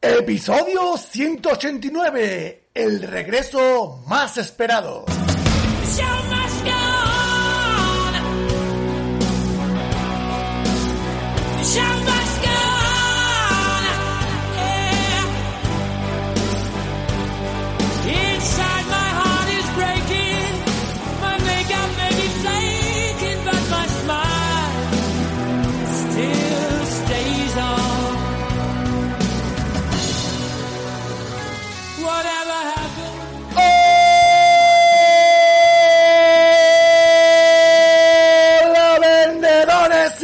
Episodio 0.00 0.96
189. 0.96 2.70
El 2.74 3.02
regreso 3.02 4.02
más 4.06 4.36
esperado. 4.38 5.04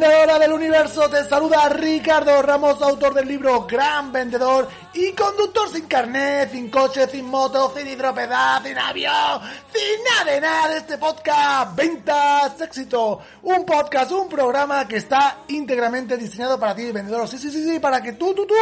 del 0.00 0.52
universo, 0.52 1.10
te 1.10 1.28
saluda 1.28 1.68
Ricardo 1.68 2.40
Ramos, 2.40 2.80
autor 2.80 3.12
del 3.12 3.28
libro 3.28 3.66
Gran 3.66 4.10
Vendedor 4.10 4.66
y 4.94 5.12
conductor 5.12 5.68
sin 5.70 5.84
carnet, 5.86 6.50
sin 6.50 6.70
coche, 6.70 7.06
sin 7.06 7.26
moto, 7.26 7.70
sin 7.76 7.86
hidropedad, 7.86 8.62
sin 8.62 8.78
avión, 8.78 9.42
sin 9.70 10.04
nada 10.04 10.32
de 10.32 10.40
nada 10.40 10.68
de 10.68 10.78
este 10.78 10.96
podcast 10.96 11.76
Ventas 11.76 12.58
Éxito. 12.62 13.20
Un 13.42 13.66
podcast, 13.66 14.10
un 14.12 14.26
programa 14.26 14.88
que 14.88 14.96
está 14.96 15.40
íntegramente 15.48 16.16
diseñado 16.16 16.58
para 16.58 16.74
ti, 16.74 16.90
vendedor. 16.90 17.28
Sí, 17.28 17.36
sí, 17.36 17.50
sí, 17.50 17.62
sí, 17.62 17.78
para 17.78 18.02
que 18.02 18.12
tú, 18.12 18.32
tú, 18.32 18.46
tú, 18.46 18.54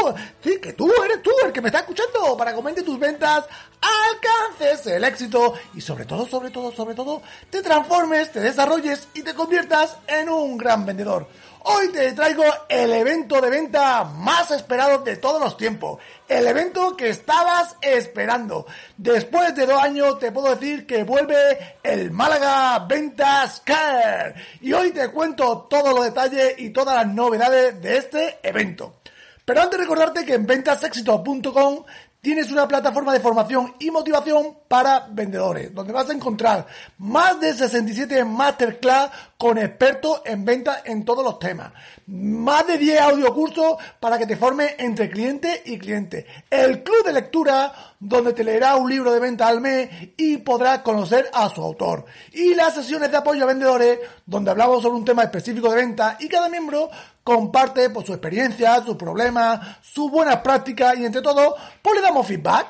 sí, 0.43 0.59
que 0.61 0.73
tú 0.73 0.91
eres 1.05 1.23
tú 1.23 1.31
el 1.45 1.53
que 1.53 1.61
me 1.61 1.69
está 1.69 1.81
escuchando, 1.81 2.37
para 2.37 2.51
que 2.51 2.57
aumente 2.57 2.83
tus 2.83 2.99
ventas, 2.99 3.45
alcances 3.81 4.85
el 4.89 5.05
éxito 5.05 5.55
y 5.75 5.81
sobre 5.81 6.05
todo, 6.05 6.27
sobre 6.27 6.51
todo, 6.51 6.73
sobre 6.73 6.97
todo, 6.97 7.23
te 7.49 7.63
transformes, 7.63 8.33
te 8.33 8.41
desarrolles 8.41 9.07
y 9.15 9.23
te 9.23 9.35
conviertas 9.35 9.99
en 10.09 10.29
un 10.29 10.59
gran 10.59 10.85
vendedor. 10.85 11.28
Hoy 11.71 11.89
te 11.89 12.13
traigo 12.13 12.45
el 12.69 12.93
evento 12.93 13.41
de 13.41 13.51
venta 13.51 14.05
más 14.05 14.51
esperado 14.51 14.99
de 14.99 15.17
todos 15.17 15.41
los 15.41 15.57
tiempos. 15.57 16.01
El 16.27 16.47
evento 16.47 16.97
que 16.97 17.11
estabas 17.11 17.77
esperando. 17.83 18.65
Después 18.97 19.55
de 19.55 19.67
dos 19.67 19.83
años 19.83 20.19
te 20.19 20.33
puedo 20.33 20.55
decir 20.55 20.87
que 20.87 21.03
vuelve 21.03 21.77
el 21.83 22.11
Málaga 22.11 22.79
Ventas 22.87 23.61
Care. 23.65 24.35
Y 24.63 24.73
hoy 24.73 24.93
te 24.93 25.09
cuento 25.09 25.67
todos 25.69 25.95
los 25.95 26.05
detalles 26.05 26.55
y 26.59 26.71
todas 26.71 26.95
las 26.95 27.15
novedades 27.15 27.81
de 27.83 27.99
este 27.99 28.39
evento. 28.43 29.01
Pero 29.45 29.63
antes 29.63 29.79
de 29.79 29.85
recordarte 29.85 30.27
que 30.27 30.35
en 30.35 30.47
ventasexito.com 30.47 31.85
tienes 32.21 32.51
una 32.51 32.67
plataforma 32.67 33.13
de 33.13 33.21
formación 33.21 33.75
y 33.79 33.91
motivación 33.91 34.59
para 34.67 35.07
vendedores, 35.11 35.75
donde 35.75 35.93
vas 35.93 36.11
a 36.11 36.13
encontrar 36.13 36.67
más 36.99 37.41
de 37.41 37.55
67 37.55 38.25
masterclass 38.25 39.11
con 39.37 39.57
expertos 39.57 40.23
en 40.25 40.45
venta 40.45 40.83
en 40.85 41.05
todos 41.05 41.25
los 41.25 41.39
temas, 41.39 41.73
más 42.07 42.67
de 42.67 42.77
10 42.77 43.01
audiocursos 43.01 43.77
para 44.01 44.19
que 44.19 44.27
te 44.27 44.37
formes 44.37 44.75
entre 44.79 45.09
cliente 45.09 45.63
y 45.65 45.79
cliente, 45.79 46.27
el 46.51 46.83
club 46.83 47.05
de 47.05 47.13
lectura 47.13 47.73
donde 48.01 48.33
te 48.33 48.45
leerá 48.45 48.77
un 48.77 48.91
libro 48.91 49.13
de 49.13 49.21
venta 49.21 49.47
al 49.47 49.61
mes 49.61 49.89
y 50.17 50.39
podrás 50.39 50.81
conocer 50.81 51.31
a 51.33 51.49
su 51.49 51.63
autor, 51.63 52.05
y 52.33 52.55
las 52.55 52.75
sesiones 52.75 53.11
de 53.11 53.17
apoyo 53.17 53.45
a 53.45 53.47
vendedores 53.47 54.01
donde 54.27 54.51
hablamos 54.51 54.83
sobre 54.83 54.99
un 54.99 55.05
tema 55.05 55.23
específico 55.23 55.71
de 55.71 55.77
venta 55.77 56.17
y 56.19 56.29
cada 56.29 56.49
miembro 56.49 56.91
comparte 57.29 57.91
pues, 57.91 58.07
su 58.07 58.15
experiencia, 58.15 58.83
sus 58.83 58.97
problemas, 58.97 59.61
sus 59.83 60.11
buenas 60.11 60.39
prácticas 60.39 60.97
y 60.97 61.05
entre 61.05 61.21
todo, 61.21 61.55
pues 61.83 61.97
le 61.97 62.01
damos 62.01 62.27
feedback. 62.27 62.69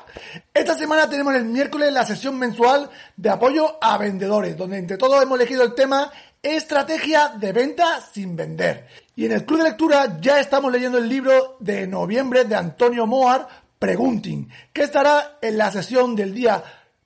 Esta 0.53 0.75
semana 0.75 1.09
tenemos 1.09 1.33
el 1.33 1.45
miércoles 1.45 1.93
la 1.93 2.05
sesión 2.05 2.37
mensual 2.37 2.89
de 3.15 3.29
apoyo 3.29 3.77
a 3.81 3.97
vendedores, 3.97 4.57
donde 4.57 4.77
entre 4.77 4.97
todos 4.97 5.23
hemos 5.23 5.39
elegido 5.39 5.63
el 5.63 5.73
tema 5.73 6.11
Estrategia 6.43 7.33
de 7.39 7.53
venta 7.53 8.01
sin 8.01 8.35
vender. 8.35 8.87
Y 9.15 9.25
en 9.25 9.31
el 9.31 9.45
club 9.45 9.59
de 9.59 9.69
lectura 9.69 10.17
ya 10.19 10.41
estamos 10.41 10.71
leyendo 10.73 10.97
el 10.97 11.07
libro 11.07 11.55
de 11.61 11.87
noviembre 11.87 12.43
de 12.43 12.55
Antonio 12.55 13.07
Moar, 13.07 13.47
Pregunting, 13.79 14.49
que 14.73 14.83
estará 14.83 15.37
en 15.41 15.57
la 15.57 15.71
sesión 15.71 16.17
del 16.17 16.33
día 16.33 16.61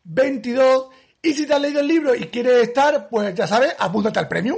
22. 0.06 0.88
Y 1.22 1.34
si 1.34 1.46
te 1.46 1.54
has 1.54 1.62
leído 1.62 1.82
el 1.82 1.88
libro 1.88 2.16
y 2.16 2.26
quieres 2.30 2.68
estar, 2.68 3.10
pues 3.10 3.36
ya 3.36 3.46
sabes, 3.46 3.76
apúntate 3.78 4.18
al 4.18 4.28
premium. 4.28 4.58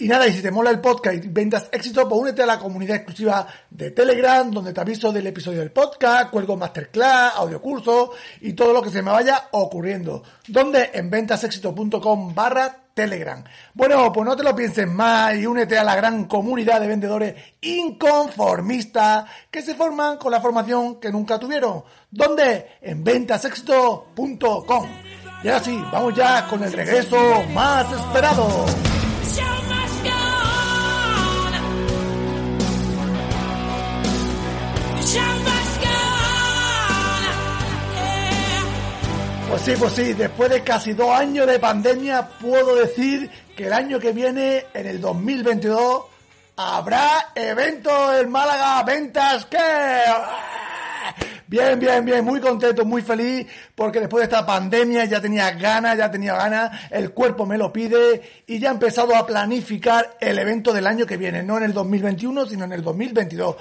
Y 0.00 0.06
nada, 0.06 0.28
y 0.28 0.32
si 0.32 0.42
te 0.42 0.52
mola 0.52 0.70
el 0.70 0.80
podcast 0.80 1.24
y 1.24 1.28
ventas 1.28 1.68
éxito, 1.72 2.08
pues 2.08 2.20
únete 2.20 2.44
a 2.44 2.46
la 2.46 2.58
comunidad 2.58 2.96
exclusiva 2.96 3.46
de 3.68 3.90
Telegram, 3.90 4.48
donde 4.48 4.72
te 4.72 4.80
aviso 4.80 5.10
del 5.10 5.26
episodio 5.26 5.58
del 5.58 5.72
podcast, 5.72 6.30
cuelgo 6.30 6.56
masterclass, 6.56 7.34
audiocurso 7.34 8.12
y 8.40 8.52
todo 8.52 8.72
lo 8.72 8.80
que 8.80 8.90
se 8.90 9.02
me 9.02 9.10
vaya 9.10 9.48
ocurriendo. 9.50 10.22
Donde 10.46 10.90
en 10.94 11.10
ventasexito.com 11.10 12.32
barra 12.32 12.84
Telegram. 12.94 13.42
Bueno, 13.74 14.12
pues 14.12 14.24
no 14.24 14.36
te 14.36 14.44
lo 14.44 14.54
pienses 14.54 14.86
más 14.86 15.36
y 15.36 15.46
únete 15.46 15.76
a 15.76 15.84
la 15.84 15.96
gran 15.96 16.26
comunidad 16.26 16.80
de 16.80 16.86
vendedores 16.86 17.34
inconformistas 17.60 19.24
que 19.50 19.62
se 19.62 19.74
forman 19.74 20.16
con 20.16 20.30
la 20.30 20.40
formación 20.40 21.00
que 21.00 21.10
nunca 21.10 21.40
tuvieron. 21.40 21.82
¿Dónde? 22.10 22.78
En 22.82 23.02
ventasexito.com. 23.02 24.88
Y 25.42 25.48
ahora 25.48 25.64
sí, 25.64 25.80
vamos 25.92 26.14
ya 26.14 26.46
con 26.48 26.62
el 26.62 26.72
regreso 26.72 27.16
más 27.52 27.86
esperado. 27.92 28.66
Pues 39.58 39.76
sí, 39.76 39.82
pues 39.82 39.92
sí, 39.94 40.12
después 40.12 40.50
de 40.50 40.62
casi 40.62 40.92
dos 40.92 41.10
años 41.10 41.44
de 41.44 41.58
pandemia 41.58 42.28
puedo 42.40 42.76
decir 42.76 43.28
que 43.56 43.66
el 43.66 43.72
año 43.72 43.98
que 43.98 44.12
viene, 44.12 44.66
en 44.72 44.86
el 44.86 45.00
2022, 45.00 46.04
habrá 46.54 47.32
evento 47.34 48.16
en 48.16 48.30
Málaga 48.30 48.84
Ventas 48.84 49.46
que... 49.46 49.58
Bien, 51.48 51.80
bien, 51.80 52.04
bien, 52.04 52.24
muy 52.24 52.40
contento, 52.40 52.84
muy 52.84 53.02
feliz, 53.02 53.48
porque 53.74 53.98
después 53.98 54.20
de 54.20 54.24
esta 54.26 54.46
pandemia 54.46 55.06
ya 55.06 55.20
tenía 55.20 55.50
ganas, 55.52 55.96
ya 55.96 56.08
tenía 56.08 56.36
ganas, 56.36 56.70
el 56.90 57.10
cuerpo 57.10 57.44
me 57.44 57.58
lo 57.58 57.72
pide 57.72 58.44
y 58.46 58.60
ya 58.60 58.68
he 58.68 58.72
empezado 58.72 59.16
a 59.16 59.26
planificar 59.26 60.18
el 60.20 60.38
evento 60.38 60.72
del 60.72 60.86
año 60.86 61.04
que 61.04 61.16
viene, 61.16 61.42
no 61.42 61.56
en 61.56 61.64
el 61.64 61.72
2021, 61.72 62.46
sino 62.46 62.64
en 62.64 62.74
el 62.74 62.82
2022. 62.82 63.56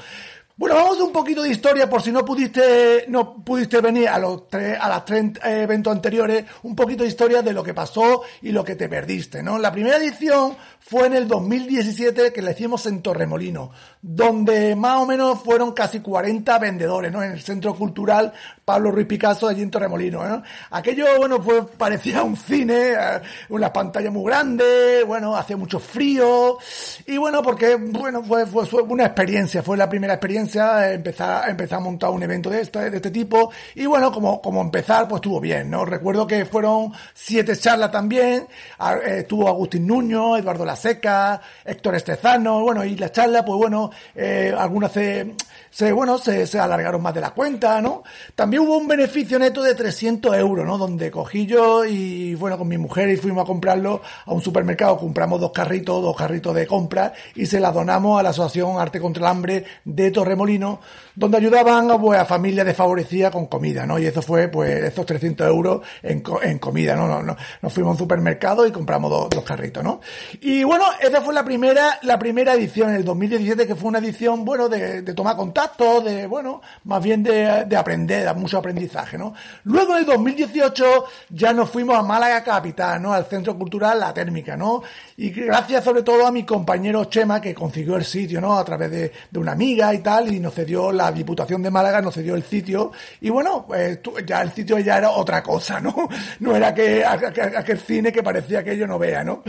Bueno, 0.57 0.73
vamos 0.73 0.99
a 0.99 1.03
un 1.03 1.11
poquito 1.11 1.43
de 1.43 1.51
historia 1.51 1.87
por 1.87 2.01
si 2.01 2.11
no 2.11 2.25
pudiste 2.25 3.05
no 3.09 3.43
pudiste 3.43 3.79
venir 3.79 4.09
a 4.09 4.17
los 4.17 4.49
tres 4.49 4.75
a 4.81 4.89
las 4.89 5.05
tres 5.05 5.25
eh, 5.45 5.61
eventos 5.61 5.93
anteriores, 5.93 6.45
un 6.63 6.75
poquito 6.75 7.03
de 7.03 7.09
historia 7.09 7.43
de 7.43 7.53
lo 7.53 7.63
que 7.63 7.75
pasó 7.75 8.23
y 8.41 8.51
lo 8.51 8.63
que 8.63 8.75
te 8.75 8.89
perdiste, 8.89 9.43
¿no? 9.43 9.59
La 9.59 9.71
primera 9.71 9.97
edición 9.97 10.57
fue 10.79 11.07
en 11.07 11.13
el 11.13 11.27
2017 11.27 12.31
que 12.31 12.41
la 12.41 12.51
hicimos 12.51 12.85
en 12.85 13.01
Torremolino, 13.01 13.71
donde 14.01 14.75
más 14.75 15.01
o 15.01 15.05
menos 15.05 15.41
fueron 15.41 15.73
casi 15.73 15.99
40 15.99 16.59
vendedores, 16.59 17.11
¿no? 17.11 17.21
En 17.23 17.31
el 17.31 17.41
Centro 17.41 17.75
Cultural 17.75 18.33
Pablo 18.63 18.91
Ruiz 18.91 19.07
Picasso 19.07 19.47
allí 19.47 19.61
en 19.61 19.71
Torremolino, 19.71 20.25
¿no? 20.25 20.43
Aquello, 20.71 21.05
bueno, 21.17 21.41
fue 21.41 21.65
parecía 21.65 22.23
un 22.23 22.35
cine, 22.35 22.91
eh, 22.91 23.21
una 23.49 23.71
pantalla 23.71 24.11
muy 24.11 24.25
grande, 24.25 25.03
bueno, 25.05 25.35
hacía 25.35 25.57
mucho 25.57 25.79
frío 25.79 26.57
y 27.05 27.17
bueno, 27.17 27.41
porque 27.41 27.75
bueno, 27.75 28.23
fue, 28.23 28.45
fue, 28.45 28.65
fue 28.65 28.81
una 28.83 29.05
experiencia, 29.05 29.63
fue 29.63 29.77
la 29.77 29.89
primera 29.89 30.13
experiencia 30.13 30.91
empezar, 30.93 31.49
empezar 31.49 31.79
a 31.79 31.81
montar 31.81 32.09
un 32.11 32.23
evento 32.23 32.49
de 32.49 32.61
este, 32.61 32.89
de 32.89 32.97
este 32.97 33.11
tipo 33.11 33.51
y 33.75 33.85
bueno, 33.85 34.11
como, 34.11 34.41
como 34.41 34.61
empezar, 34.61 35.07
pues 35.07 35.19
estuvo 35.19 35.39
bien, 35.39 35.69
¿no? 35.69 35.85
Recuerdo 35.85 36.27
que 36.27 36.45
fueron 36.45 36.91
siete 37.13 37.55
charlas 37.57 37.91
también, 37.91 38.47
eh, 38.79 39.19
estuvo 39.19 39.47
Agustín 39.47 39.87
Nuño, 39.87 40.37
Eduardo 40.37 40.65
La 40.67 40.75
Seca, 40.75 41.41
Héctor 41.65 41.95
Estezano, 41.95 42.61
bueno, 42.61 42.85
y 42.85 42.95
la 42.95 43.11
charla, 43.11 43.43
pues 43.43 43.57
bueno, 43.57 43.89
eh, 44.15 44.53
algunas 44.57 44.91
se, 44.91 45.91
bueno, 45.91 46.17
se, 46.17 46.59
alargaron 46.59 47.01
más 47.01 47.13
de 47.13 47.21
la 47.21 47.31
cuenta, 47.31 47.81
¿no? 47.81 48.03
También 48.35 48.63
hubo 48.63 48.77
un 48.77 48.87
beneficio 48.87 49.39
neto 49.39 49.63
de 49.63 49.75
300 49.75 50.35
euros, 50.37 50.65
¿no? 50.65 50.77
Donde 50.77 51.09
cogí 51.11 51.45
yo 51.45 51.85
y, 51.85 52.35
bueno, 52.35 52.57
con 52.57 52.67
mi 52.67 52.77
mujer 52.77 53.09
y 53.09 53.17
fuimos 53.17 53.43
a 53.43 53.47
comprarlo 53.47 54.01
a 54.25 54.33
un 54.33 54.41
supermercado, 54.41 54.97
compramos 54.97 55.39
dos 55.39 55.51
carritos, 55.51 56.01
dos 56.01 56.15
carritos 56.15 56.53
de 56.55 56.67
compra 56.67 57.13
y 57.35 57.45
se 57.45 57.59
las 57.59 57.73
donamos 57.73 58.19
a 58.19 58.23
la 58.23 58.29
Asociación 58.29 58.79
Arte 58.79 58.99
contra 58.99 59.21
el 59.21 59.27
Hambre 59.27 59.65
de 59.85 60.11
Torremolino, 60.11 60.79
donde 61.15 61.37
ayudaban 61.37 61.99
pues, 61.99 62.19
a 62.19 62.25
familias 62.25 62.65
desfavorecidas 62.65 63.31
con 63.31 63.47
comida, 63.47 63.85
¿no? 63.85 63.97
Y 63.99 64.05
eso 64.05 64.21
fue, 64.21 64.47
pues, 64.49 64.83
estos 64.83 65.05
300 65.05 65.47
euros 65.47 65.81
en, 66.03 66.23
en 66.43 66.59
comida, 66.59 66.95
¿no? 66.95 67.07
No, 67.07 67.23
no, 67.23 67.35
Nos 67.61 67.73
fuimos 67.73 67.91
a 67.91 67.93
un 67.93 67.97
supermercado 67.97 68.65
y 68.67 68.71
compramos 68.71 69.09
dos, 69.09 69.29
dos 69.29 69.43
carritos, 69.43 69.83
¿no? 69.83 70.01
Y 70.41 70.56
bueno, 70.63 70.85
esa 70.99 71.21
fue 71.21 71.33
la 71.33 71.43
primera, 71.43 71.99
la 72.03 72.17
primera 72.17 72.53
edición, 72.53 72.89
en 72.89 72.95
el 72.95 73.03
2017, 73.03 73.67
que 73.67 73.75
fue 73.75 73.89
una 73.89 73.99
edición, 73.99 74.45
bueno, 74.45 74.69
de, 74.69 75.01
de 75.01 75.13
tomar 75.13 75.35
contacto, 75.35 76.01
de, 76.01 76.25
bueno, 76.27 76.61
más 76.85 77.03
bien 77.03 77.23
de, 77.23 77.65
de 77.65 77.75
aprender, 77.75 78.33
mucho 78.35 78.57
aprendizaje, 78.57 79.17
¿no? 79.17 79.33
Luego 79.63 79.93
en 79.93 79.99
el 79.99 80.05
2018 80.05 81.05
ya 81.29 81.53
nos 81.53 81.69
fuimos 81.69 81.97
a 81.97 82.03
Málaga 82.03 82.43
Capital, 82.43 83.01
¿no? 83.01 83.13
Al 83.13 83.25
Centro 83.25 83.57
Cultural 83.57 83.99
La 83.99 84.13
Térmica, 84.13 84.55
¿no? 84.55 84.83
Y 85.17 85.31
gracias 85.31 85.83
sobre 85.83 86.03
todo 86.03 86.25
a 86.25 86.31
mi 86.31 86.43
compañero 86.43 87.05
Chema 87.05 87.41
que 87.41 87.53
consiguió 87.53 87.95
el 87.95 88.05
sitio, 88.05 88.39
¿no? 88.39 88.57
A 88.57 88.63
través 88.63 88.91
de, 88.91 89.11
de 89.29 89.39
una 89.39 89.51
amiga 89.53 89.93
y 89.93 89.99
tal, 89.99 90.33
y 90.33 90.39
nos 90.39 90.53
cedió 90.53 90.91
la 90.91 91.11
Diputación 91.11 91.61
de 91.61 91.71
Málaga, 91.71 92.01
nos 92.01 92.13
cedió 92.13 92.35
el 92.35 92.43
sitio, 92.43 92.91
y 93.21 93.29
bueno, 93.29 93.65
pues 93.67 93.99
ya 94.25 94.41
el 94.41 94.51
sitio 94.51 94.79
ya 94.79 94.97
era 94.97 95.11
otra 95.11 95.41
cosa, 95.43 95.79
¿no? 95.79 96.07
No 96.39 96.55
era 96.55 96.73
que 96.73 97.03
aquel 97.05 97.79
cine 97.79 98.11
que 98.11 98.23
parecía 98.23 98.63
que 98.63 98.77
yo 98.77 98.87
no 98.87 98.99
vea, 98.99 99.23
¿no? 99.23 99.43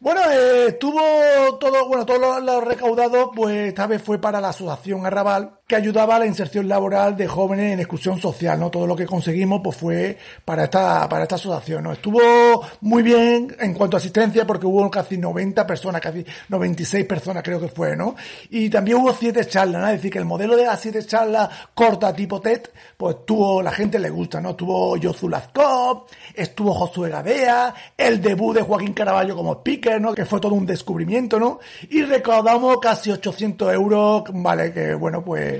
Bueno, 0.00 0.22
estuvo 0.40 1.58
todo, 1.58 1.86
bueno, 1.88 2.04
todo 2.06 2.18
lo, 2.18 2.40
lo, 2.40 2.60
recaudado, 2.60 3.30
pues 3.30 3.68
esta 3.68 3.86
vez 3.86 4.02
fue 4.02 4.18
para 4.18 4.40
la 4.40 4.50
Asociación 4.50 5.06
Arrabal, 5.06 5.59
que 5.70 5.76
ayudaba 5.76 6.16
a 6.16 6.18
la 6.18 6.26
inserción 6.26 6.66
laboral 6.66 7.16
de 7.16 7.28
jóvenes 7.28 7.74
en 7.74 7.78
exclusión 7.78 8.18
social, 8.18 8.58
¿no? 8.58 8.72
Todo 8.72 8.88
lo 8.88 8.96
que 8.96 9.06
conseguimos, 9.06 9.60
pues 9.62 9.76
fue 9.76 10.18
para 10.44 10.64
esta, 10.64 11.08
para 11.08 11.22
esta 11.22 11.36
asociación, 11.36 11.84
¿no? 11.84 11.92
Estuvo 11.92 12.66
muy 12.80 13.04
bien 13.04 13.54
en 13.60 13.72
cuanto 13.74 13.96
a 13.96 14.00
asistencia, 14.00 14.44
porque 14.44 14.66
hubo 14.66 14.90
casi 14.90 15.16
90 15.16 15.64
personas, 15.68 16.00
casi 16.00 16.26
96 16.48 17.06
personas 17.06 17.44
creo 17.44 17.60
que 17.60 17.68
fue, 17.68 17.96
¿no? 17.96 18.16
Y 18.50 18.68
también 18.68 18.96
hubo 18.96 19.14
siete 19.14 19.44
charlas, 19.44 19.80
¿no? 19.80 19.86
Es 19.86 19.92
decir, 19.98 20.10
que 20.10 20.18
el 20.18 20.24
modelo 20.24 20.56
de 20.56 20.64
las 20.64 20.80
siete 20.80 21.04
charlas 21.04 21.48
corta 21.72 22.12
tipo 22.12 22.40
TED, 22.40 22.62
pues 22.96 23.24
tuvo, 23.24 23.62
la 23.62 23.70
gente 23.70 24.00
le 24.00 24.10
gusta, 24.10 24.40
¿no? 24.40 24.50
Estuvo 24.50 24.96
Josu 25.00 25.28
Lazkov, 25.28 26.06
estuvo 26.34 26.74
Josué 26.74 27.10
Gadea, 27.10 27.72
el 27.96 28.20
debut 28.20 28.56
de 28.56 28.62
Joaquín 28.62 28.92
Caraballo 28.92 29.36
como 29.36 29.52
speaker, 29.52 30.00
¿no? 30.00 30.16
Que 30.16 30.24
fue 30.24 30.40
todo 30.40 30.54
un 30.54 30.66
descubrimiento, 30.66 31.38
¿no? 31.38 31.60
Y 31.90 32.02
recaudamos 32.02 32.78
casi 32.80 33.12
800 33.12 33.72
euros, 33.72 34.24
¿vale? 34.32 34.72
Que 34.72 34.94
bueno, 34.94 35.24
pues 35.24 35.59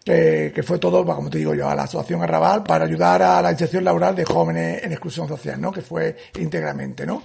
que, 0.11 0.51
que, 0.53 0.63
fue 0.63 0.77
todo, 0.77 1.05
como 1.05 1.29
te 1.29 1.37
digo 1.37 1.55
yo, 1.55 1.69
a 1.69 1.75
la 1.75 1.83
Asociación 1.83 2.21
Arrabal 2.21 2.63
para 2.63 2.85
ayudar 2.85 3.21
a 3.21 3.41
la 3.41 3.51
inserción 3.51 3.83
laboral 3.83 4.15
de 4.15 4.25
jóvenes 4.25 4.83
en 4.83 4.91
exclusión 4.91 5.27
social, 5.27 5.59
¿no? 5.61 5.71
Que 5.71 5.81
fue 5.81 6.17
íntegramente, 6.37 7.05
¿no? 7.05 7.23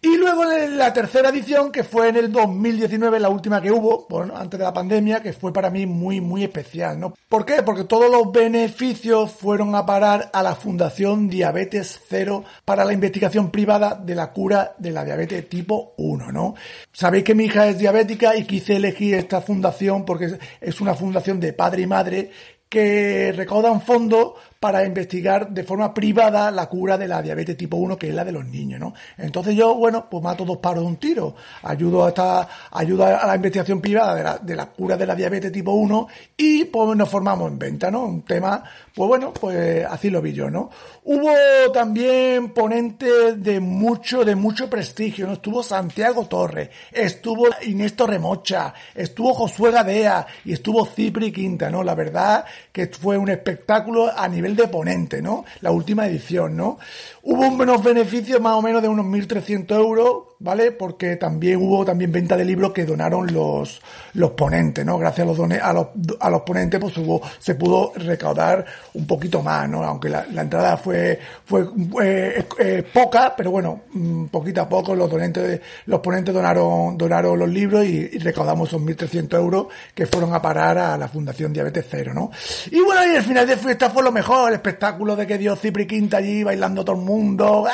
Y 0.00 0.16
luego 0.16 0.44
la 0.44 0.92
tercera 0.92 1.28
edición, 1.28 1.70
que 1.70 1.84
fue 1.84 2.08
en 2.08 2.16
el 2.16 2.32
2019, 2.32 3.20
la 3.20 3.28
última 3.28 3.62
que 3.62 3.70
hubo, 3.70 4.06
bueno, 4.08 4.36
antes 4.36 4.58
de 4.58 4.64
la 4.64 4.72
pandemia, 4.72 5.22
que 5.22 5.32
fue 5.32 5.52
para 5.52 5.70
mí 5.70 5.86
muy, 5.86 6.20
muy 6.20 6.42
especial, 6.42 6.98
¿no? 6.98 7.14
¿Por 7.28 7.44
qué? 7.44 7.62
Porque 7.62 7.84
todos 7.84 8.10
los 8.10 8.32
beneficios 8.32 9.30
fueron 9.32 9.74
a 9.74 9.86
parar 9.86 10.30
a 10.32 10.42
la 10.42 10.56
Fundación 10.56 11.28
Diabetes 11.28 12.00
Cero 12.08 12.44
para 12.64 12.84
la 12.84 12.92
investigación 12.92 13.50
privada 13.50 13.94
de 13.94 14.14
la 14.14 14.32
cura 14.32 14.74
de 14.78 14.90
la 14.90 15.04
diabetes 15.04 15.48
tipo 15.48 15.94
1, 15.98 16.32
¿no? 16.32 16.54
Sabéis 16.92 17.24
que 17.24 17.34
mi 17.34 17.44
hija 17.44 17.68
es 17.68 17.78
diabética 17.78 18.36
y 18.36 18.44
quise 18.44 18.76
elegir 18.76 19.14
esta 19.14 19.40
fundación 19.40 20.04
porque 20.04 20.38
es 20.60 20.80
una 20.80 20.94
fundación 20.94 21.38
de 21.38 21.52
padre 21.52 21.82
y 21.82 21.86
madre 21.86 22.23
que 22.68 23.32
recaudan 23.36 23.80
fondos 23.80 24.34
para 24.64 24.82
investigar 24.82 25.50
de 25.50 25.62
forma 25.62 25.92
privada 25.92 26.50
la 26.50 26.70
cura 26.70 26.96
de 26.96 27.06
la 27.06 27.20
diabetes 27.20 27.54
tipo 27.54 27.76
1, 27.76 27.98
que 27.98 28.08
es 28.08 28.14
la 28.14 28.24
de 28.24 28.32
los 28.32 28.46
niños, 28.46 28.80
¿no? 28.80 28.94
Entonces 29.18 29.54
yo, 29.54 29.74
bueno, 29.74 30.08
pues 30.08 30.22
mato 30.22 30.42
dos 30.46 30.56
paros 30.56 30.84
de 30.84 30.88
un 30.88 30.96
tiro. 30.96 31.34
Ayudo 31.64 32.06
a 32.06 32.08
esta, 32.08 32.48
ayudo 32.70 33.04
a 33.04 33.26
la 33.26 33.36
investigación 33.36 33.82
privada 33.82 34.14
de 34.14 34.22
la, 34.22 34.38
de 34.38 34.56
la 34.56 34.70
cura 34.70 34.96
de 34.96 35.04
la 35.04 35.14
diabetes 35.14 35.52
tipo 35.52 35.72
1 35.72 36.08
y 36.38 36.64
pues 36.64 36.96
nos 36.96 37.10
formamos 37.10 37.52
en 37.52 37.58
venta, 37.58 37.90
¿no? 37.90 38.04
Un 38.04 38.22
tema, 38.22 38.64
pues 38.94 39.06
bueno, 39.06 39.34
pues 39.34 39.84
así 39.84 40.08
lo 40.08 40.22
vi 40.22 40.32
yo, 40.32 40.48
¿no? 40.48 40.70
Hubo 41.02 41.30
también 41.70 42.54
ponentes 42.54 43.42
de 43.42 43.60
mucho, 43.60 44.24
de 44.24 44.34
mucho 44.34 44.70
prestigio, 44.70 45.26
¿no? 45.26 45.34
Estuvo 45.34 45.62
Santiago 45.62 46.24
Torres, 46.24 46.70
estuvo 46.90 47.48
Inés 47.66 47.94
Remocha, 47.98 48.72
estuvo 48.94 49.34
Josué 49.34 49.72
Gadea 49.72 50.26
y 50.46 50.54
estuvo 50.54 50.86
Cipri 50.86 51.30
Quinta, 51.32 51.68
¿no? 51.68 51.82
La 51.82 51.94
verdad 51.94 52.46
que 52.72 52.86
fue 52.86 53.18
un 53.18 53.28
espectáculo 53.28 54.10
a 54.10 54.26
nivel 54.26 54.53
de 54.56 54.68
ponente, 54.68 55.20
¿no? 55.22 55.44
La 55.60 55.70
última 55.70 56.06
edición, 56.06 56.56
¿no? 56.56 56.78
Hubo 57.26 57.48
unos 57.48 57.82
beneficios 57.82 58.38
más 58.38 58.52
o 58.52 58.60
menos 58.60 58.82
de 58.82 58.88
unos 58.88 59.06
1.300 59.06 59.74
euros, 59.76 60.24
¿vale? 60.40 60.72
Porque 60.72 61.16
también 61.16 61.56
hubo 61.56 61.82
también 61.82 62.12
venta 62.12 62.36
de 62.36 62.44
libros 62.44 62.74
que 62.74 62.84
donaron 62.84 63.32
los, 63.32 63.80
los 64.12 64.32
ponentes, 64.32 64.84
¿no? 64.84 64.98
Gracias 64.98 65.26
a 65.26 65.32
los, 65.32 65.40
a 65.40 65.72
los, 65.72 65.86
a 66.20 66.28
los 66.28 66.42
ponentes, 66.42 66.78
pues 66.78 66.94
hubo, 66.98 67.22
se 67.38 67.54
pudo 67.54 67.92
recaudar 67.96 68.66
un 68.92 69.06
poquito 69.06 69.42
más, 69.42 69.66
¿no? 69.70 69.82
Aunque 69.82 70.10
la, 70.10 70.26
la 70.34 70.42
entrada 70.42 70.76
fue, 70.76 71.18
fue 71.46 71.66
eh, 72.02 72.44
eh, 72.58 72.84
poca, 72.92 73.34
pero 73.34 73.52
bueno, 73.52 73.84
mm, 73.90 74.26
poquito 74.26 74.60
a 74.60 74.68
poco 74.68 74.94
los 74.94 75.10
donantes, 75.10 75.62
los 75.86 76.00
ponentes 76.00 76.34
donaron, 76.34 76.98
donaron 76.98 77.38
los 77.38 77.48
libros 77.48 77.86
y, 77.86 78.10
y 78.12 78.18
recaudamos 78.18 78.68
esos 78.68 78.82
1.300 78.82 79.34
euros 79.38 79.68
que 79.94 80.04
fueron 80.04 80.34
a 80.34 80.42
parar 80.42 80.76
a 80.76 80.98
la 80.98 81.08
Fundación 81.08 81.54
Diabetes 81.54 81.86
Cero, 81.88 82.12
¿no? 82.12 82.30
Y 82.70 82.82
bueno, 82.82 83.00
y 83.10 83.16
el 83.16 83.22
final 83.22 83.46
de 83.46 83.56
fiesta 83.56 83.88
fue 83.88 84.02
lo 84.02 84.12
mejor, 84.12 84.50
el 84.50 84.56
espectáculo 84.56 85.16
de 85.16 85.26
que 85.26 85.38
dio 85.38 85.56
Cipri 85.56 85.86
Quinta 85.86 86.18
allí 86.18 86.44
bailando 86.44 86.84
todo 86.84 86.96
el 86.96 87.02
mundo 87.02 87.13
mundo, 87.14 87.66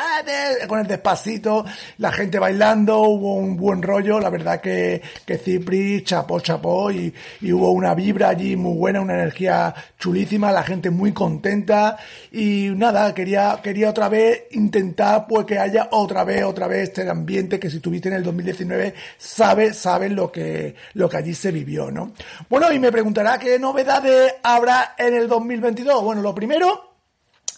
con 0.69 0.81
el 0.81 0.87
despacito, 0.87 1.65
la 1.99 2.13
gente 2.13 2.39
bailando, 2.39 3.01
hubo 3.01 3.35
un 3.35 3.57
buen 3.57 3.83
rollo, 3.83 4.21
la 4.21 4.31
verdad 4.31 4.61
que, 4.61 5.01
que 5.25 5.39
Cipri 5.39 6.03
chapó, 6.03 6.41
chapó 6.41 6.91
y, 6.91 7.13
y 7.41 7.53
hubo 7.53 7.71
una 7.71 7.95
vibra 7.95 8.29
allí 8.29 8.57
muy 8.57 8.77
buena, 8.77 9.01
una 9.01 9.15
energía 9.15 9.75
chulísima, 9.99 10.53
la 10.53 10.63
gente 10.63 10.91
muy 10.91 11.13
contenta 11.13 11.97
y 12.33 12.69
nada, 12.77 13.15
quería, 13.15 13.61
quería 13.63 13.91
otra 13.91 14.09
vez 14.09 14.45
intentar 14.51 15.27
pues 15.27 15.47
que 15.47 15.59
haya 15.59 15.89
otra 15.93 16.25
vez, 16.25 16.45
otra 16.45 16.67
vez 16.67 16.91
este 16.91 17.09
ambiente 17.09 17.59
que 17.59 17.71
si 17.71 17.81
tuviste 17.81 18.09
en 18.09 18.17
el 18.17 18.23
2019 18.23 18.95
sabe, 19.17 19.73
saben 19.73 20.15
lo 20.15 20.31
que, 20.31 20.75
lo 20.95 21.09
que 21.09 21.17
allí 21.17 21.35
se 21.35 21.51
vivió, 21.51 21.91
¿no? 21.91 22.13
Bueno, 22.49 22.71
y 22.73 22.79
me 22.79 22.93
preguntará 22.93 23.39
qué 23.39 23.59
novedades 23.59 24.35
habrá 24.43 24.95
en 24.99 25.15
el 25.15 25.29
2022. 25.29 26.03
Bueno, 26.05 26.23
lo 26.23 26.35
primero, 26.35 26.90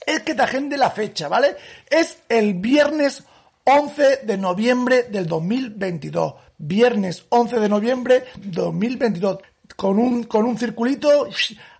es 0.06 0.22
que 0.22 0.34
te 0.34 0.42
agende 0.42 0.76
la 0.76 0.90
fecha, 0.90 1.28
¿vale? 1.28 1.56
Es 1.88 2.18
el 2.28 2.54
viernes 2.54 3.24
11 3.64 4.20
de 4.24 4.38
noviembre 4.38 5.04
del 5.04 5.26
2022. 5.26 6.34
Viernes 6.58 7.24
11 7.28 7.60
de 7.60 7.68
noviembre 7.68 8.24
2022. 8.42 9.38
Con 9.76 9.98
un, 9.98 10.24
con 10.24 10.44
un 10.44 10.58
circulito, 10.58 11.28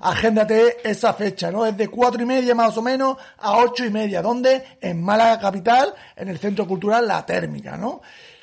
agéndate 0.00 0.88
esa 0.88 1.12
fecha, 1.12 1.50
¿no? 1.50 1.66
Es 1.66 1.76
de 1.76 1.88
cuatro 1.88 2.22
y 2.22 2.26
media 2.26 2.54
más 2.54 2.76
o 2.78 2.82
menos 2.82 3.16
a 3.38 3.58
ocho 3.58 3.84
y 3.84 3.90
media. 3.90 4.22
¿Dónde? 4.22 4.78
En 4.80 5.02
Málaga 5.02 5.38
Capital, 5.38 5.94
en 6.16 6.28
el 6.28 6.38
Centro 6.38 6.66
Cultural 6.66 7.06
La 7.06 7.26
Térmica, 7.26 7.76
¿no? 7.76 8.00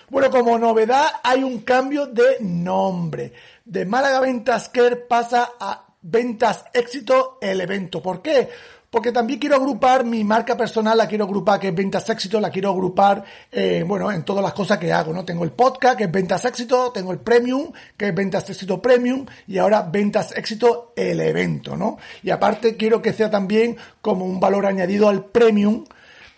Bueno, 0.09 0.29
como 0.29 0.57
novedad 0.57 1.07
hay 1.24 1.43
un 1.43 1.62
cambio 1.62 2.07
de 2.07 2.38
nombre. 2.41 3.31
De 3.63 3.86
Málaga 3.86 4.19
Ventas 4.21 4.69
Care 4.69 4.95
pasa 4.95 5.51
a 5.59 5.86
Ventas 6.01 6.65
Éxito 6.74 7.38
el 7.41 7.62
evento. 7.62 8.01
¿Por 8.01 8.21
qué? 8.21 8.50
Porque 8.89 9.12
también 9.12 9.39
quiero 9.39 9.55
agrupar 9.55 10.03
mi 10.03 10.24
marca 10.24 10.58
personal, 10.58 10.98
la 10.98 11.08
quiero 11.08 11.25
agrupar 11.25 11.60
que 11.60 11.67
es 11.67 11.75
Ventas 11.75 12.10
Éxito, 12.10 12.39
la 12.39 12.50
quiero 12.50 12.69
agrupar, 12.69 13.24
eh, 13.51 13.84
bueno, 13.88 14.12
en 14.12 14.24
todas 14.24 14.43
las 14.43 14.53
cosas 14.53 14.77
que 14.77 14.91
hago, 14.91 15.13
¿no? 15.13 15.24
Tengo 15.24 15.43
el 15.43 15.51
podcast, 15.51 15.98
que 15.98 16.05
es 16.05 16.12
Ventas 16.12 16.46
Éxito, 16.46 16.91
tengo 16.91 17.12
el 17.12 17.19
Premium, 17.19 17.72
que 17.96 18.08
es 18.08 18.15
Ventas 18.15 18.50
Éxito 18.50 18.81
Premium, 18.81 19.25
y 19.48 19.58
ahora 19.58 19.84
Ventas 19.84 20.36
Éxito, 20.36 20.93
el 20.96 21.19
evento, 21.22 21.77
¿no? 21.77 21.98
Y 22.24 22.31
aparte 22.31 22.77
quiero 22.77 23.01
que 23.01 23.13
sea 23.13 23.29
también 23.29 23.77
como 24.01 24.25
un 24.25 24.39
valor 24.39 24.65
añadido 24.65 25.08
al 25.08 25.25
Premium, 25.25 25.86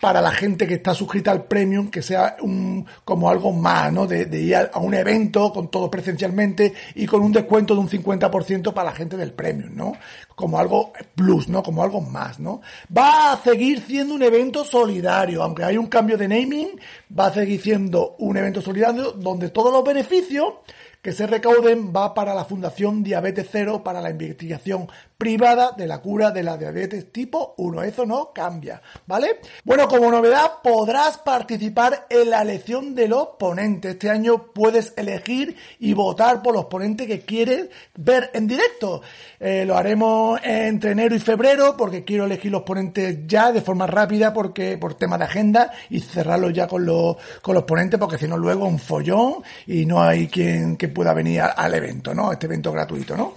para 0.02 0.20
la 0.20 0.32
gente 0.32 0.66
que 0.66 0.74
está 0.74 0.94
suscrita 0.94 1.30
al 1.30 1.44
premium, 1.44 1.88
que 1.88 2.02
sea 2.02 2.34
un, 2.40 2.84
como 3.04 3.30
algo 3.30 3.52
más, 3.52 3.92
¿no? 3.92 4.04
De, 4.04 4.26
ir 4.36 4.56
a 4.56 4.80
un 4.80 4.94
evento 4.94 5.52
con 5.52 5.70
todo 5.70 5.88
presencialmente 5.88 6.74
y 6.96 7.06
con 7.06 7.22
un 7.22 7.30
descuento 7.30 7.72
de 7.74 7.82
un 7.82 7.88
50% 7.88 8.74
para 8.74 8.90
la 8.90 8.96
gente 8.96 9.16
del 9.16 9.32
premium, 9.32 9.76
¿no? 9.76 9.92
Como 10.34 10.58
algo 10.58 10.92
plus, 11.14 11.46
¿no? 11.46 11.62
Como 11.62 11.84
algo 11.84 12.00
más, 12.00 12.40
¿no? 12.40 12.62
Va 12.94 13.30
a 13.30 13.36
seguir 13.44 13.80
siendo 13.86 14.16
un 14.16 14.24
evento 14.24 14.64
solidario, 14.64 15.40
aunque 15.40 15.62
hay 15.62 15.76
un 15.76 15.86
cambio 15.86 16.18
de 16.18 16.26
naming, 16.26 16.80
va 17.16 17.26
a 17.26 17.34
seguir 17.34 17.60
siendo 17.60 18.16
un 18.18 18.36
evento 18.36 18.60
solidario 18.60 19.12
donde 19.12 19.50
todos 19.50 19.72
los 19.72 19.84
beneficios 19.84 20.54
que 21.02 21.12
se 21.12 21.26
recauden 21.26 21.92
va 21.94 22.14
para 22.14 22.32
la 22.32 22.44
Fundación 22.44 23.02
Diabetes 23.02 23.48
Cero 23.50 23.82
para 23.82 24.00
la 24.00 24.10
investigación 24.10 24.86
privada 25.18 25.72
de 25.76 25.86
la 25.86 26.00
cura 26.00 26.30
de 26.30 26.42
la 26.42 26.56
diabetes 26.56 27.12
tipo 27.12 27.54
1. 27.56 27.82
Eso 27.82 28.06
no 28.06 28.32
cambia, 28.32 28.82
¿vale? 29.06 29.40
Bueno, 29.64 29.86
como 29.88 30.10
novedad 30.10 30.54
podrás 30.62 31.18
participar 31.18 32.06
en 32.08 32.30
la 32.30 32.42
elección 32.42 32.94
de 32.94 33.08
los 33.08 33.28
ponentes. 33.38 33.92
Este 33.92 34.10
año 34.10 34.52
puedes 34.52 34.92
elegir 34.96 35.56
y 35.80 35.92
votar 35.92 36.42
por 36.42 36.54
los 36.54 36.66
ponentes 36.66 37.06
que 37.06 37.20
quieres 37.20 37.68
ver 37.96 38.30
en 38.32 38.46
directo. 38.46 39.02
Eh, 39.38 39.64
lo 39.64 39.76
haremos 39.76 40.40
entre 40.42 40.92
enero 40.92 41.14
y 41.14 41.20
febrero 41.20 41.76
porque 41.76 42.04
quiero 42.04 42.24
elegir 42.24 42.52
los 42.52 42.62
ponentes 42.62 43.20
ya 43.26 43.50
de 43.50 43.60
forma 43.60 43.88
rápida 43.88 44.32
porque 44.32 44.78
por 44.78 44.94
tema 44.94 45.18
de 45.18 45.24
agenda 45.24 45.72
y 45.90 46.00
cerrarlos 46.00 46.52
ya 46.52 46.68
con 46.68 46.84
los, 46.84 47.16
con 47.42 47.54
los 47.54 47.64
ponentes 47.64 47.98
porque 47.98 48.18
si 48.18 48.28
no 48.28 48.36
luego 48.36 48.66
un 48.66 48.78
follón 48.78 49.42
y 49.66 49.84
no 49.84 50.02
hay 50.02 50.28
quien 50.28 50.76
que 50.76 50.91
pueda 50.92 51.12
venir 51.14 51.42
al 51.42 51.74
evento, 51.74 52.14
¿no? 52.14 52.32
Este 52.32 52.46
evento 52.46 52.72
gratuito, 52.72 53.16
¿no? 53.16 53.34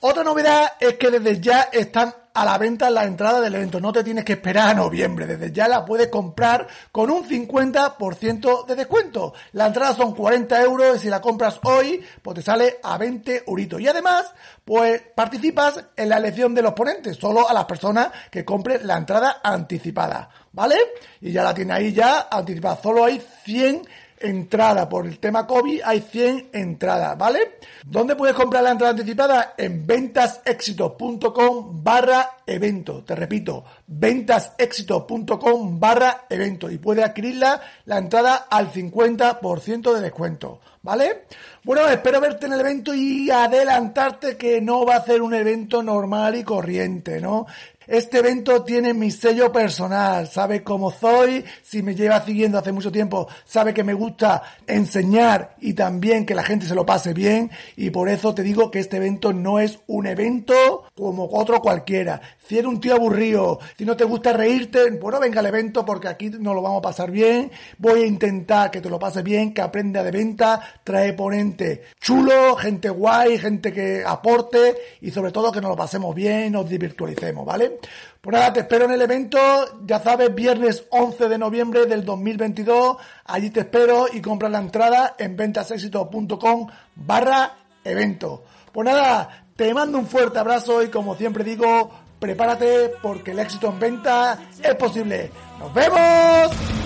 Otra 0.00 0.22
novedad 0.22 0.74
es 0.78 0.94
que 0.94 1.10
desde 1.10 1.40
ya 1.40 1.68
están 1.72 2.14
a 2.38 2.44
la 2.44 2.56
venta 2.56 2.88
la 2.88 3.04
entrada 3.04 3.40
del 3.40 3.56
evento. 3.56 3.80
No 3.80 3.92
te 3.92 4.04
tienes 4.04 4.24
que 4.24 4.34
esperar 4.34 4.68
a 4.68 4.74
noviembre. 4.74 5.26
Desde 5.26 5.50
ya 5.50 5.66
la 5.66 5.84
puedes 5.84 6.06
comprar 6.06 6.68
con 6.92 7.10
un 7.10 7.28
50% 7.28 8.64
de 8.64 8.76
descuento. 8.76 9.34
La 9.52 9.66
entrada 9.66 9.94
son 9.94 10.14
40 10.14 10.62
euros 10.62 10.96
y 10.96 11.00
si 11.00 11.08
la 11.08 11.20
compras 11.20 11.58
hoy, 11.64 12.00
pues 12.22 12.36
te 12.36 12.42
sale 12.42 12.78
a 12.80 12.96
20 12.96 13.42
euritos. 13.48 13.80
Y 13.80 13.88
además, 13.88 14.32
pues 14.64 15.02
participas 15.16 15.84
en 15.96 16.08
la 16.08 16.18
elección 16.18 16.54
de 16.54 16.62
los 16.62 16.74
ponentes. 16.74 17.16
Solo 17.16 17.48
a 17.48 17.52
las 17.52 17.64
personas 17.64 18.10
que 18.30 18.44
compren 18.44 18.86
la 18.86 18.98
entrada 18.98 19.40
anticipada. 19.42 20.28
¿Vale? 20.52 20.76
Y 21.20 21.32
ya 21.32 21.42
la 21.42 21.54
tiene 21.54 21.72
ahí 21.72 21.92
ya 21.92 22.28
anticipada. 22.30 22.80
Solo 22.80 23.04
hay 23.04 23.20
100 23.44 23.82
entrada. 24.20 24.88
Por 24.88 25.06
el 25.06 25.18
tema 25.18 25.46
COVID 25.46 25.80
hay 25.84 26.00
100 26.00 26.50
entradas, 26.52 27.16
¿vale? 27.16 27.58
¿Dónde 27.84 28.16
puedes 28.16 28.34
comprar 28.34 28.62
la 28.62 28.70
entrada 28.70 28.92
anticipada? 28.92 29.54
En 29.56 29.86
ventasexito.com 29.86 31.82
barra 31.82 32.38
evento. 32.46 33.04
Te 33.04 33.14
repito, 33.14 33.64
ventasexito.com 33.86 35.78
barra 35.78 36.26
evento. 36.28 36.70
Y 36.70 36.78
puedes 36.78 37.04
adquirirla 37.04 37.60
la 37.84 37.98
entrada 37.98 38.46
al 38.50 38.72
50% 38.72 39.94
de 39.94 40.00
descuento, 40.00 40.60
¿vale? 40.82 41.24
Bueno, 41.64 41.86
espero 41.88 42.20
verte 42.20 42.46
en 42.46 42.52
el 42.54 42.60
evento 42.60 42.94
y 42.94 43.30
adelantarte 43.30 44.36
que 44.36 44.60
no 44.60 44.84
va 44.84 44.96
a 44.96 45.04
ser 45.04 45.22
un 45.22 45.34
evento 45.34 45.82
normal 45.82 46.36
y 46.36 46.44
corriente, 46.44 47.20
¿no? 47.20 47.46
Este 47.88 48.18
evento 48.18 48.64
tiene 48.64 48.92
mi 48.92 49.10
sello 49.10 49.50
personal, 49.50 50.28
sabe 50.28 50.62
cómo 50.62 50.90
soy, 50.90 51.42
si 51.62 51.82
me 51.82 51.94
lleva 51.94 52.22
siguiendo 52.22 52.58
hace 52.58 52.70
mucho 52.70 52.92
tiempo, 52.92 53.28
sabe 53.46 53.72
que 53.72 53.82
me 53.82 53.94
gusta 53.94 54.42
enseñar 54.66 55.56
y 55.58 55.72
también 55.72 56.26
que 56.26 56.34
la 56.34 56.42
gente 56.42 56.66
se 56.66 56.74
lo 56.74 56.84
pase 56.84 57.14
bien. 57.14 57.50
Y 57.76 57.88
por 57.88 58.10
eso 58.10 58.34
te 58.34 58.42
digo 58.42 58.70
que 58.70 58.80
este 58.80 58.98
evento 58.98 59.32
no 59.32 59.58
es 59.58 59.78
un 59.86 60.06
evento 60.06 60.84
como 60.98 61.28
otro 61.32 61.60
cualquiera. 61.60 62.20
Si 62.46 62.58
eres 62.58 62.66
un 62.66 62.80
tío 62.80 62.94
aburrido, 62.94 63.60
si 63.76 63.84
no 63.84 63.96
te 63.96 64.04
gusta 64.04 64.32
reírte, 64.32 64.90
bueno, 64.90 65.20
venga 65.20 65.40
al 65.40 65.46
evento 65.46 65.84
porque 65.84 66.08
aquí 66.08 66.28
nos 66.30 66.54
lo 66.54 66.62
vamos 66.62 66.78
a 66.78 66.82
pasar 66.82 67.10
bien. 67.10 67.50
Voy 67.78 68.02
a 68.02 68.06
intentar 68.06 68.70
que 68.70 68.80
te 68.80 68.90
lo 68.90 68.98
pases 68.98 69.22
bien, 69.22 69.54
que 69.54 69.62
aprenda 69.62 70.02
de 70.02 70.10
venta, 70.10 70.60
trae 70.82 71.12
ponente 71.12 71.82
chulo, 72.00 72.56
gente 72.56 72.88
guay, 72.88 73.38
gente 73.38 73.72
que 73.72 74.02
aporte 74.04 74.76
y 75.00 75.10
sobre 75.10 75.30
todo 75.30 75.52
que 75.52 75.60
nos 75.60 75.70
lo 75.70 75.76
pasemos 75.76 76.14
bien, 76.14 76.52
nos 76.52 76.68
divirtualicemos, 76.68 77.46
¿vale? 77.46 77.78
Pues 78.20 78.34
nada, 78.34 78.52
te 78.52 78.60
espero 78.60 78.86
en 78.86 78.90
el 78.90 79.02
evento, 79.02 79.38
ya 79.86 80.00
sabes, 80.00 80.34
viernes 80.34 80.84
11 80.90 81.28
de 81.28 81.38
noviembre 81.38 81.86
del 81.86 82.04
2022. 82.04 82.96
Allí 83.26 83.50
te 83.50 83.60
espero 83.60 84.06
y 84.12 84.20
compra 84.20 84.48
la 84.48 84.58
entrada 84.58 85.14
en 85.18 85.36
ventasexito.com 85.36 86.68
barra 86.96 87.56
evento. 87.84 88.42
Pues 88.72 88.84
nada, 88.84 89.47
te 89.58 89.74
mando 89.74 89.98
un 89.98 90.06
fuerte 90.06 90.38
abrazo 90.38 90.84
y 90.84 90.88
como 90.88 91.16
siempre 91.16 91.42
digo, 91.42 91.90
prepárate 92.20 92.92
porque 93.02 93.32
el 93.32 93.40
éxito 93.40 93.66
en 93.66 93.80
venta 93.80 94.38
es 94.62 94.74
posible. 94.76 95.32
¡Nos 95.58 95.74
vemos! 95.74 96.78